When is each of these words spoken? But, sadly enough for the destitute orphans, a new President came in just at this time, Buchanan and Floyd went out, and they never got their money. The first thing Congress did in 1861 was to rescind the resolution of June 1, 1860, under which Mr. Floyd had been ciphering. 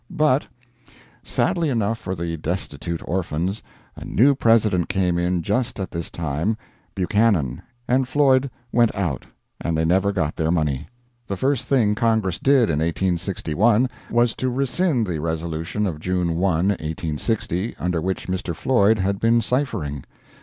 But, 0.09 0.47
sadly 1.21 1.69
enough 1.69 1.99
for 1.99 2.15
the 2.15 2.35
destitute 2.35 3.03
orphans, 3.07 3.61
a 3.95 4.03
new 4.03 4.33
President 4.33 4.89
came 4.89 5.19
in 5.19 5.43
just 5.43 5.79
at 5.79 5.91
this 5.91 6.09
time, 6.09 6.57
Buchanan 6.95 7.61
and 7.87 8.07
Floyd 8.07 8.49
went 8.71 8.95
out, 8.95 9.27
and 9.59 9.77
they 9.77 9.85
never 9.85 10.11
got 10.11 10.35
their 10.37 10.49
money. 10.49 10.87
The 11.27 11.37
first 11.37 11.65
thing 11.65 11.93
Congress 11.93 12.39
did 12.39 12.63
in 12.71 12.79
1861 12.79 13.91
was 14.09 14.33
to 14.37 14.49
rescind 14.49 15.05
the 15.05 15.21
resolution 15.21 15.85
of 15.85 15.99
June 15.99 16.33
1, 16.35 16.67
1860, 16.69 17.75
under 17.77 18.01
which 18.01 18.25
Mr. 18.27 18.55
Floyd 18.55 18.97
had 18.97 19.19
been 19.19 19.39
ciphering. 19.39 20.03